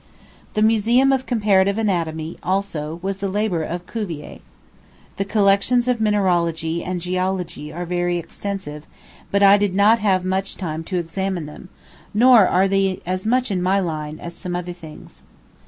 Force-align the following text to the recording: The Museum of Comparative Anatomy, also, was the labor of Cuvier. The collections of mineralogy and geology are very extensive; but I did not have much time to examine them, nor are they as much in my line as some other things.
The 0.55 0.63
Museum 0.63 1.11
of 1.11 1.27
Comparative 1.27 1.77
Anatomy, 1.77 2.35
also, 2.41 2.97
was 3.03 3.19
the 3.19 3.27
labor 3.29 3.61
of 3.61 3.85
Cuvier. 3.85 4.39
The 5.17 5.25
collections 5.25 5.87
of 5.87 6.01
mineralogy 6.01 6.83
and 6.83 6.99
geology 6.99 7.71
are 7.71 7.85
very 7.85 8.17
extensive; 8.17 8.87
but 9.29 9.43
I 9.43 9.59
did 9.59 9.75
not 9.75 9.99
have 9.99 10.25
much 10.25 10.57
time 10.57 10.83
to 10.85 10.97
examine 10.97 11.45
them, 11.45 11.69
nor 12.15 12.47
are 12.47 12.67
they 12.67 12.99
as 13.05 13.27
much 13.27 13.51
in 13.51 13.61
my 13.61 13.79
line 13.79 14.19
as 14.19 14.33
some 14.33 14.55
other 14.55 14.73
things. 14.73 15.21